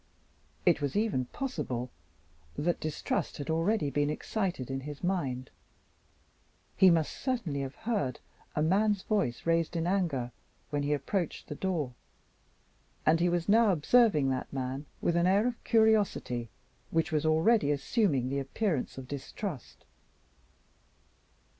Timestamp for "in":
4.71-4.79, 9.75-9.85